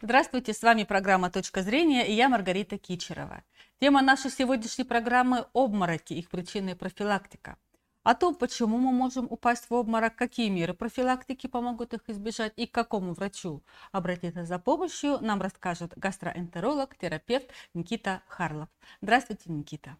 [0.00, 3.42] Здравствуйте, с вами программа «Точка зрения» и я Маргарита Кичерова.
[3.80, 7.56] Тема нашей сегодняшней программы– обмороки, их причины и профилактика.
[8.04, 12.68] О том, почему мы можем упасть в обморок, какие меры профилактики помогут их избежать и
[12.68, 18.68] к какому врачу обратиться за помощью, нам расскажет гастроэнтеролог, терапевт Никита Харлов.
[19.02, 19.96] Здравствуйте, Никита.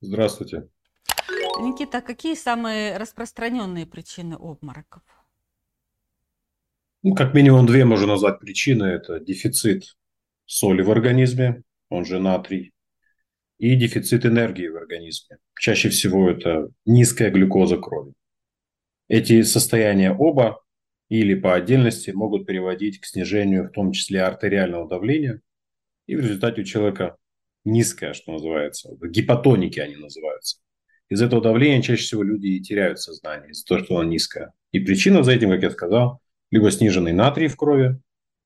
[0.00, 0.68] Здравствуйте.
[1.60, 5.02] Никита, какие самые распространенные причины обмороков?
[7.04, 8.84] Ну, как минимум две можно назвать причины.
[8.84, 9.94] Это дефицит
[10.46, 12.72] соли в организме, он же натрий,
[13.58, 15.36] и дефицит энергии в организме.
[15.54, 18.14] Чаще всего это низкая глюкоза крови.
[19.08, 20.62] Эти состояния оба
[21.10, 25.42] или по отдельности могут приводить к снижению в том числе артериального давления,
[26.06, 27.18] и в результате у человека
[27.66, 30.56] низкое, что называется, гипотоники они называются.
[31.10, 34.54] Из этого давления чаще всего люди и теряют сознание из-за того, что оно низкое.
[34.72, 36.22] И причина за этим, как я сказал,
[36.54, 38.00] либо сниженный натрий в крови,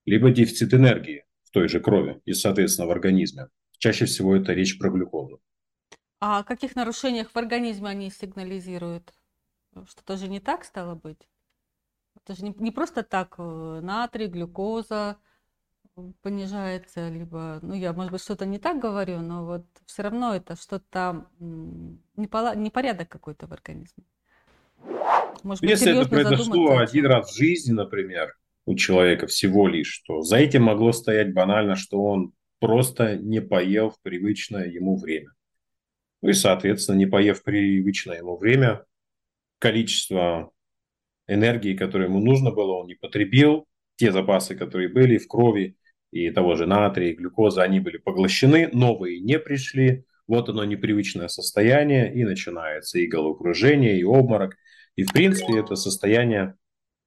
[0.07, 3.49] либо дефицит энергии в той же крови и, соответственно, в организме.
[3.77, 5.43] Чаще всего это речь про глюкозу.
[6.19, 9.13] А о каких нарушениях в организме они сигнализируют?
[9.91, 11.29] Что-то же не так стало быть?
[12.17, 15.19] Это же не, не просто так э, натрий, глюкоза
[16.23, 20.57] понижается, либо, ну, я, может быть, что-то не так говорю, но вот все равно это
[20.57, 21.27] что-то
[22.17, 24.05] непорядок какой-то в организме.
[25.45, 28.35] Может быть, Если это произошло один раз в жизни, например,
[28.67, 33.91] у человека всего лишь, то за этим могло стоять банально, что он просто не поел
[33.91, 35.31] в привычное ему время.
[36.21, 38.85] Ну и, соответственно, не поев в привычное ему время,
[39.59, 40.51] количество
[41.27, 43.67] энергии, которое ему нужно было, он не потребил.
[43.97, 45.77] Те запасы, которые были в крови,
[46.11, 50.05] и того же натрия, и глюкоза, они были поглощены, новые не пришли.
[50.27, 54.57] Вот оно непривычное состояние, и начинается и головокружение, и обморок–
[54.99, 56.57] и, в принципе, это состояние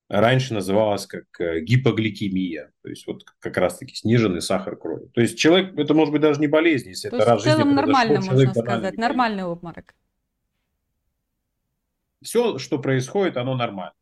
[0.08, 5.08] раньше называлось как э, гипогликемия, то есть вот как раз-таки сниженный сахар крови.
[5.14, 7.76] То есть человек, это может быть даже не болезнь, если то это раз в целом
[7.76, 9.93] нормально, можно сказать, нормальный обморок.
[12.21, 13.95] Все, что происходит, оно нормально.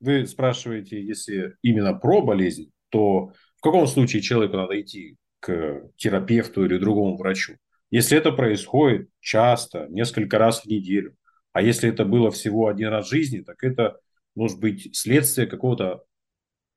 [0.00, 6.66] Вы спрашиваете, если именно про болезнь, то в каком случае человеку надо идти к терапевту
[6.66, 7.56] или другому врачу?
[7.90, 11.16] Если это происходит часто, несколько раз в неделю,
[11.52, 13.98] а если это было всего один раз в жизни, так это
[14.34, 16.04] может быть следствие какого-то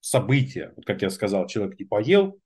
[0.01, 0.73] события.
[0.75, 2.39] Вот как я сказал, человек не поел,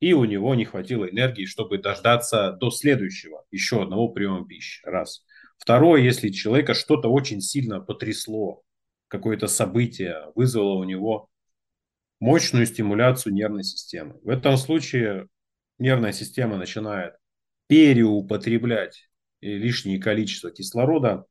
[0.00, 4.84] и у него не хватило энергии, чтобы дождаться до следующего, еще одного приема пищи.
[4.84, 5.24] Раз.
[5.58, 8.62] Второе, если человека что-то очень сильно потрясло,
[9.08, 11.30] какое-то событие вызвало у него
[12.20, 14.18] мощную стимуляцию нервной системы.
[14.22, 15.28] В этом случае
[15.78, 17.14] нервная система начинает
[17.68, 19.08] переупотреблять
[19.40, 21.24] лишнее количество кислорода,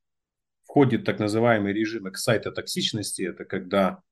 [0.77, 3.23] входит так называемый режим эксайтотоксичности.
[3.23, 4.03] Это когда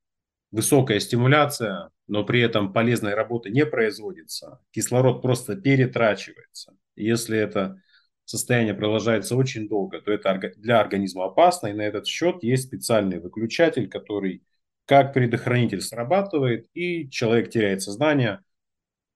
[0.49, 4.59] высокая стимуляция, но при этом полезной работы не производится.
[4.71, 6.75] Кислород просто перетрачивается.
[6.95, 7.79] Если это
[8.23, 11.67] состояние продолжается очень долго, то это для организма опасно.
[11.67, 14.41] И на этот счет есть специальный выключатель, который
[14.87, 18.39] как предохранитель срабатывает, и человек теряет сознание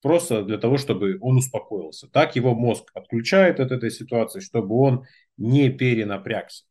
[0.04, 2.08] просто для того, чтобы он успокоился.
[2.10, 5.06] Так его мозг отключает от этой ситуации, чтобы он
[5.38, 6.69] не перенапрягся.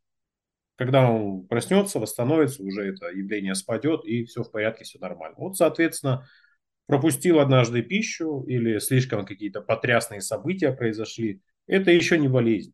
[0.78, 5.34] Когда он проснется, восстановится, уже это явление спадет, и все в порядке, все нормально.
[5.36, 6.24] Вот, соответственно,
[6.86, 12.72] пропустил однажды пищу или слишком какие-то потрясные события произошли, это еще не болезнь.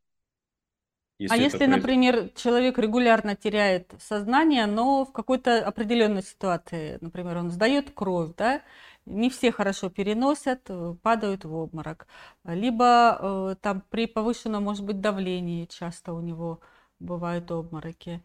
[1.18, 7.50] Если а если, например, человек регулярно теряет сознание, но в какой-то определенной ситуации, например, он
[7.50, 8.60] сдает кровь, да,
[9.06, 10.68] не все хорошо переносят,
[11.02, 12.06] падают в обморок.
[12.44, 16.60] Либо э, там при повышенном, может быть, давлении часто у него
[16.98, 18.22] бывают обмороки,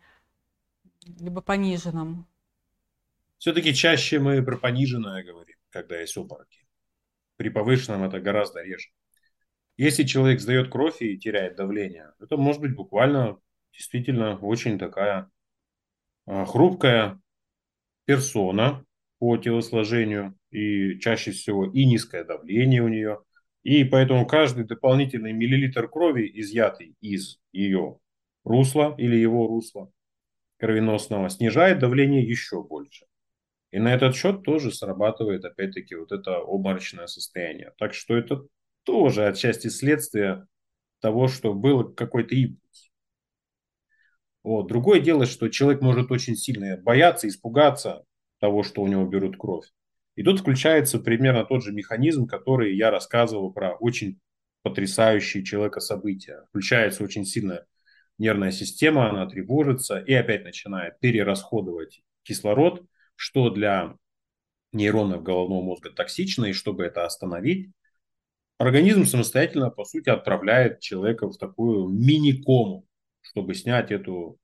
[1.19, 2.27] либо пониженном?
[3.37, 6.67] Все-таки чаще мы про пониженное говорим, когда есть обмороки.
[7.37, 8.89] При повышенном это гораздо реже.
[9.77, 13.39] Если человек сдает кровь и теряет давление, это может быть буквально
[13.71, 15.31] действительно очень такая
[16.25, 17.21] а, хрупкая
[18.03, 18.85] персона
[19.19, 23.21] по телосложению, и чаще всего и низкое давление у нее.
[23.63, 27.99] И поэтому каждый дополнительный миллилитр крови, изъятый из ее
[28.43, 29.91] русла или его русла
[30.57, 33.05] кровеносного, снижает давление еще больше.
[33.71, 37.73] И на этот счет тоже срабатывает опять-таки вот это обморочное состояние.
[37.77, 38.43] Так что это
[38.83, 40.47] тоже отчасти следствие
[40.99, 42.91] того, что был какой-то импульс.
[44.43, 44.67] Вот.
[44.67, 48.03] Другое дело, что человек может очень сильно бояться, испугаться
[48.39, 49.67] того, что у него берут кровь.
[50.15, 54.19] И тут включается примерно тот же механизм, который я рассказывал про очень
[54.63, 56.43] потрясающие человека события.
[56.49, 57.65] Включается очень сильная
[58.19, 62.83] нервная система, она тревожится и опять начинает перерасходовать кислород,
[63.15, 63.95] что для
[64.71, 67.71] нейронов головного мозга токсично, и чтобы это остановить,
[68.57, 72.85] организм самостоятельно, по сути, отправляет человека в такую мини-кому,
[73.21, 74.37] чтобы снять эту,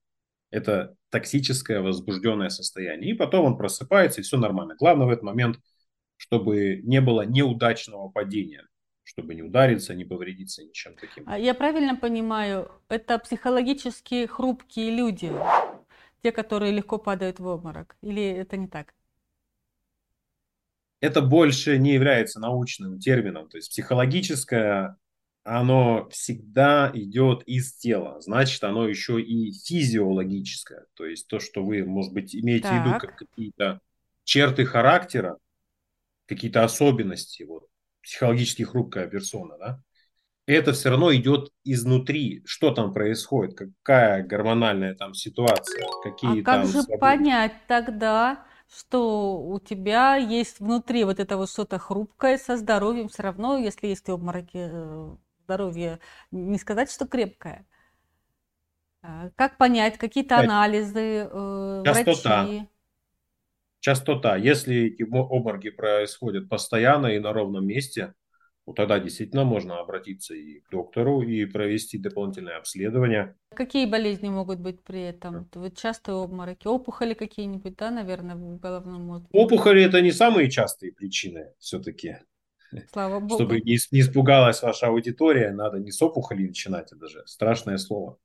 [0.50, 3.12] это токсическое возбужденное состояние.
[3.12, 4.74] И потом он просыпается, и все нормально.
[4.78, 5.60] Главное в этот момент,
[6.16, 8.66] чтобы не было неудачного падения,
[9.06, 11.24] чтобы не удариться, не повредиться ничем таким.
[11.26, 15.32] А я правильно понимаю, это психологически хрупкие люди,
[16.22, 18.92] те, которые легко падают в обморок, или это не так?
[21.00, 23.48] это больше не является научным термином.
[23.48, 24.96] То есть психологическое,
[25.44, 28.20] оно всегда идет из тела.
[28.20, 30.86] Значит, оно еще и физиологическое.
[30.94, 32.82] То есть то, что вы, может быть, имеете так.
[32.82, 33.80] в виду как какие-то
[34.24, 35.38] черты характера,
[36.26, 37.68] какие-то особенности, вот,
[38.06, 39.82] психологически хрупкая персона, да,
[40.46, 42.42] это все равно идет изнутри.
[42.46, 46.66] Что там происходит, какая гормональная там ситуация, какие а как там...
[46.66, 47.00] же свободы.
[47.00, 53.24] понять тогда, что у тебя есть внутри вот это вот что-то хрупкое со здоровьем все
[53.24, 55.98] равно, если есть обмороки, э, здоровье,
[56.30, 57.66] не сказать, что крепкое.
[59.02, 62.44] А, как понять, какие-то анализы, э, Частота.
[62.44, 62.68] врачи?
[63.86, 64.36] Частота.
[64.36, 68.14] Если эти обмороки происходят постоянно и на ровном месте,
[68.66, 73.36] ну, тогда действительно можно обратиться и к доктору и провести дополнительное обследование.
[73.54, 75.48] Какие болезни могут быть при этом?
[75.54, 79.28] Вот частые обмороки, опухоли какие-нибудь, да, наверное, в головном мозге?
[79.30, 82.16] Опухоли это не самые частые причины все-таки.
[82.92, 83.36] Слава Богу.
[83.36, 88.18] Чтобы не, не испугалась ваша аудитория, надо не с опухоли начинать, это же страшное слово.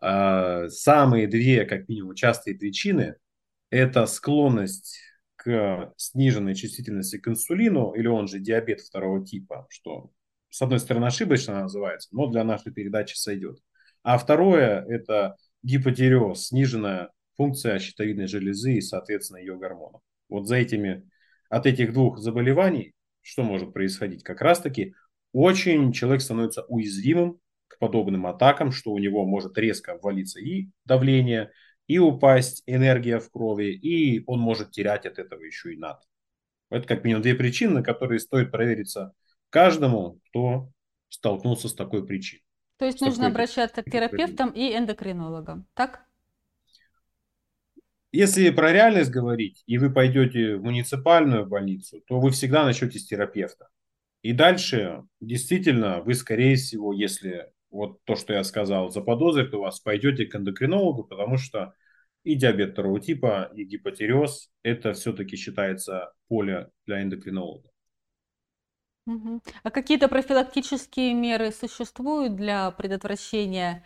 [0.00, 3.14] А, самые две, как минимум, частые причины–
[3.70, 4.98] это склонность
[5.36, 10.10] к сниженной чувствительности к инсулину, или он же диабет второго типа, что
[10.50, 13.58] с одной стороны ошибочно называется, но для нашей передачи сойдет.
[14.02, 20.02] А второе– это гипотиреоз, сниженная функция щитовидной железы и, соответственно, ее гормонов.
[20.28, 21.08] Вот за этими,
[21.48, 24.22] от этих двух заболеваний, что может происходить?
[24.22, 24.94] Как раз-таки
[25.32, 27.38] очень человек становится уязвимым
[27.68, 31.50] к подобным атакам, что у него может резко ввалиться и давление,
[31.90, 35.98] и упасть энергия в крови, и он может терять от этого еще и надо.
[36.70, 39.12] Это как минимум две причины, на которые стоит провериться
[39.48, 40.70] каждому, кто
[41.08, 42.44] столкнулся с такой причиной.
[42.76, 46.04] То есть нужно обращаться к терапевтам и эндокринологам, так?
[48.12, 53.06] Если про реальность говорить, и вы пойдете в муниципальную больницу, то вы всегда начнете с
[53.06, 53.68] терапевта.
[54.22, 59.80] И дальше, действительно, вы, скорее всего, если вот то, что я сказал, заподозрит у вас,
[59.80, 61.74] пойдете к эндокринологу, потому что
[62.24, 67.70] и диабет второго типа, и гипотереоз– это все-таки считается поле для эндокринолога.
[69.62, 73.84] А какие-то профилактические меры существуют для предотвращения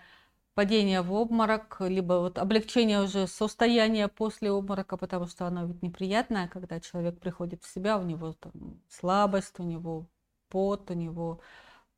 [0.55, 6.49] падения в обморок, либо вот облегчения уже состояния после обморока, потому что оно ведь неприятное,
[6.49, 10.09] когда человек приходит в себя, у него там слабость, у него
[10.49, 11.41] пот, у него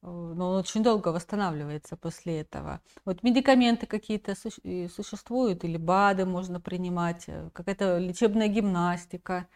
[0.06, 2.80] но он очень долго восстанавливается после этого.
[3.04, 9.48] Вот медикаменты какие-то существуют, или БАДы можно принимать, э, какая-то лечебная гимнастика.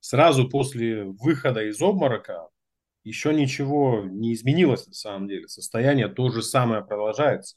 [0.00, 2.48] Сразу после выхода из обморока
[3.04, 5.48] еще ничего не изменилось на самом деле.
[5.48, 7.56] Состояние то же самое продолжается.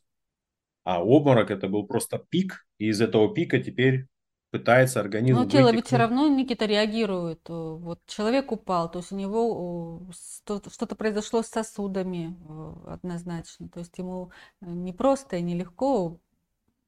[0.84, 4.08] А обморок это был просто пик, и из этого пика теперь
[4.58, 5.38] пытается организм...
[5.38, 7.42] Но тело ведь все равно, Никита, реагирует.
[7.50, 13.68] Э, вот человек упал, то есть у него что-то произошло с сосудами э, однозначно.
[13.68, 16.20] То есть ему э, не просто и нелегко.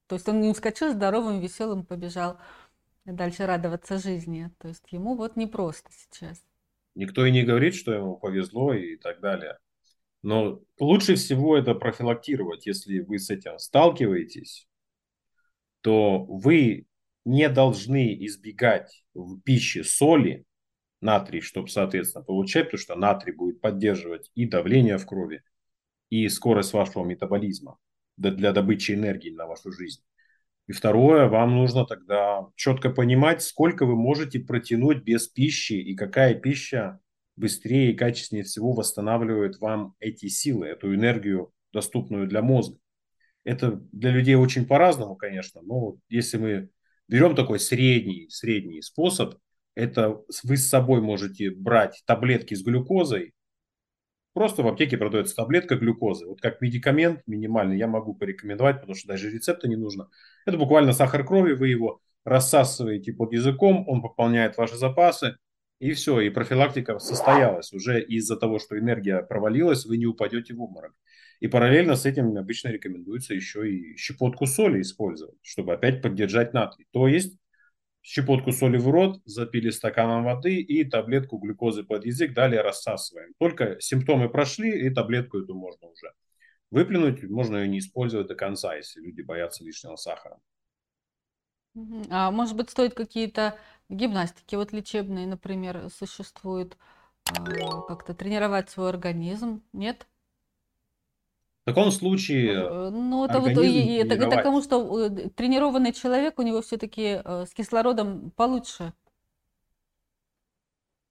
[0.08, 2.39] То есть он не ускочил здоровым, веселым, побежал
[3.03, 4.50] дальше радоваться жизни.
[4.60, 6.42] То есть ему вот непросто сейчас.
[6.96, 9.58] Никто и не говорит, что ему повезло и так далее.
[10.24, 14.68] Но лучше всего это профилактировать, если вы с этим сталкиваетесь,
[15.82, 16.87] то вы
[17.27, 20.46] не должны избегать в пище соли,
[21.01, 25.43] натрий, чтобы, соответственно, получать, потому что натрий будет поддерживать и давление в крови,
[26.10, 27.77] и скорость вашего метаболизма
[28.15, 30.01] для добычи энергии на вашу жизнь.
[30.67, 36.34] И второе, вам нужно тогда четко понимать, сколько вы можете протянуть без пищи и какая
[36.34, 37.00] пища
[37.36, 42.79] быстрее и качественнее всего восстанавливает вам эти силы, эту энергию, доступную для мозга.
[43.43, 46.69] Это для людей очень по-разному, конечно, но если мы
[47.08, 49.36] Берем такой средний, средний способ.
[49.76, 53.34] Это вы с собой можете брать таблетки с глюкозой.
[54.34, 56.28] Просто в аптеке продается таблетка глюкозы.
[56.28, 60.10] Вот как медикамент минимальный я могу порекомендовать, потому что даже рецепта не нужно.
[60.46, 65.38] Это буквально сахар крови, вы его рассасываете под языком, он пополняет ваши запасы,
[65.79, 67.72] и все, и профилактика состоялась.
[67.74, 70.93] Уже из-за того, что энергия провалилась, вы не упадете в обморок.
[71.39, 76.88] И параллельно с этим обычно рекомендуется еще и щепотку соли использовать, чтобы опять поддержать натрий.
[76.91, 77.38] То есть
[78.01, 83.34] щепотку соли в рот, запили стаканом воды и таблетку глюкозы под язык, далее рассасываем.
[83.38, 86.13] Только симптомы прошли, и таблетку эту можно уже
[86.72, 90.39] выплюнуть, можно ее не использовать до конца, если люди боятся лишнего сахара.
[92.10, 96.77] А может быть, стоит какие-то гимнастики, вот лечебные, например, существуют,
[97.25, 100.08] а, как-то тренировать свой организм, нет?
[101.63, 106.39] В таком случае э, Ну, это вот и, это, это кому что э, тренированный человек,
[106.39, 108.94] у него все-таки э, с кислородом получше.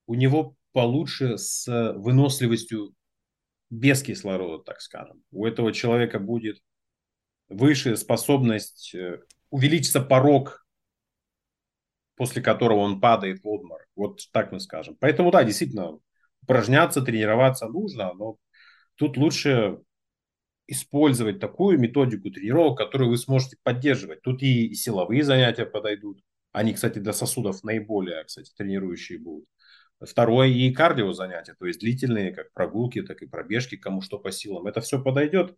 [0.07, 1.67] у него получше с
[1.97, 2.95] выносливостью
[3.71, 5.23] без кислорода, так скажем.
[5.33, 6.63] У этого человека будет
[7.49, 10.66] выше способность, э, увеличится порог,
[12.17, 13.87] после которого он падает в обморок.
[13.95, 14.97] Вот так мы скажем.
[14.99, 15.99] Поэтому, да, действительно,
[16.43, 18.37] упражняться, тренироваться нужно, но
[18.97, 19.79] тут лучше
[20.67, 24.23] использовать такую методику тренировок, которую вы сможете поддерживать.
[24.23, 26.21] Тут и силовые занятия подойдут.
[26.53, 29.47] Они, кстати, для сосудов наиболее, кстати, тренирующие будут.
[30.01, 34.31] Второе и кардио занятия, то есть длительные, как прогулки, так и пробежки, кому что по
[34.31, 34.67] силам.
[34.67, 35.57] Это все подойдет.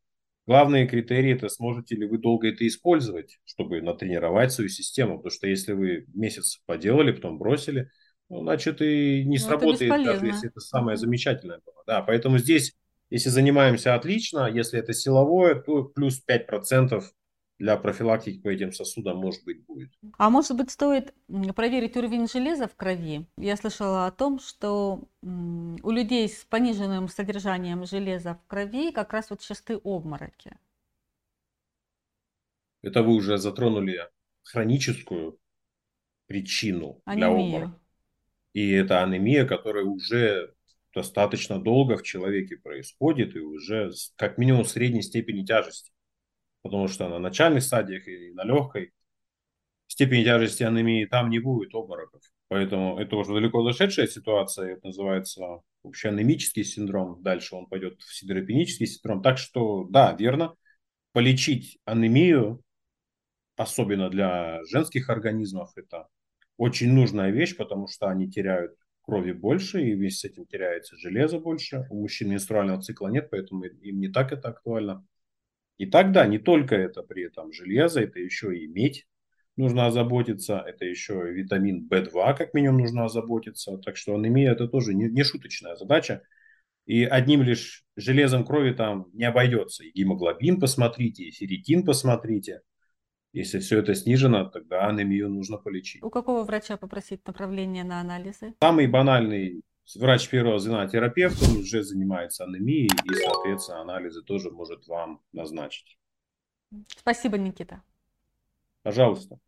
[0.49, 5.19] Главные критерии это сможете ли вы долго это использовать, чтобы натренировать свою систему.
[5.19, 7.91] Потому что если вы месяц поделали, потом бросили,
[8.31, 11.85] ну, значит и не ну, сработает, даже если это самое замечательное было.
[11.87, 12.75] Да, поэтому здесь,
[13.11, 17.03] если занимаемся отлично, если это силовое, то плюс 5%
[17.59, 19.91] для профилактики по этим сосудам, может быть, будет.
[20.17, 21.13] А может быть, стоит
[21.57, 23.27] проверить уровень железа в крови?
[23.37, 29.31] Я слышала о том, что у людей с пониженным содержанием железа в крови как раз
[29.31, 30.57] вот частые обмороки.
[32.83, 34.09] Это вы уже затронули
[34.45, 35.39] хроническую
[36.27, 37.17] причину Анемию.
[37.17, 37.81] для обморока.
[38.53, 40.55] И это анемия, которая уже
[40.95, 45.93] достаточно долго в человеке происходит и уже как минимум средней степени тяжести
[46.69, 48.93] потому что на начальных стадиях и на легкой
[49.87, 52.23] степени тяжести анемии там не будет обмороков.
[52.49, 58.87] Поэтому это уже далеко зашедшая ситуация, это называется общеанемический синдром, дальше он пойдет в сидеропенический
[58.87, 59.23] синдром.
[59.23, 60.55] Так что, да, верно,
[61.13, 62.63] полечить анемию,
[63.57, 66.09] особенно для женских организмов, это
[66.57, 71.39] очень нужная вещь, потому что они теряют крови больше, и вместе с этим теряется железо
[71.39, 71.87] больше.
[71.91, 75.07] У мужчин менструального цикла нет, поэтому им не так это актуально.
[75.79, 79.07] И тогда не только это при этом железо, это еще и медь
[79.57, 83.79] нужно озаботиться, это еще и витамин В2 как минимум нужно озаботиться.
[83.79, 86.23] Так что анемия это тоже не, не шуточная задача.
[86.87, 89.85] И одним лишь железом крови там не обойдется.
[89.85, 92.63] И гемоглобин посмотрите, и ферритин посмотрите.
[93.33, 96.03] Если все это снижено, тогда анемию нужно полечить.
[96.03, 98.55] У какого врача попросить направление на анализы?
[98.61, 99.63] Самый банальный
[99.97, 105.99] врач первого звена терапевт, он уже занимается анемией и, соответственно, анализы тоже может вам назначить.
[106.89, 107.83] Спасибо, Никита.
[108.83, 109.39] Пожалуйста.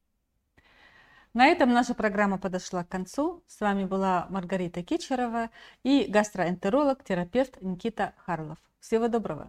[1.32, 3.44] На этом наша программа подошла к концу.
[3.46, 5.50] С вами была Маргарита Кичерова
[5.84, 8.58] и гастроэнтеролог, терапевт Никита Харлов.
[8.80, 9.48] Всего доброго.